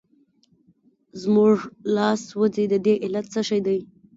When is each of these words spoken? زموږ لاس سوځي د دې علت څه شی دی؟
زموږ 1.21 1.57
لاس 1.95 2.19
سوځي 2.29 2.65
د 2.69 2.75
دې 2.85 2.93
علت 3.03 3.25
څه 3.33 3.41
شی 3.47 3.59
دی؟ 3.65 3.79